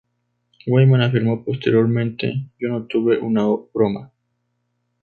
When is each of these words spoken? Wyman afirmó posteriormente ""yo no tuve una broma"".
Wyman 0.65 1.01
afirmó 1.03 1.45
posteriormente 1.45 2.49
""yo 2.59 2.69
no 2.69 2.87
tuve 2.87 3.19
una 3.19 3.45
broma"". 3.71 4.11